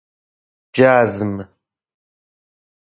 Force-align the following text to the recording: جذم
جذم 0.75 1.47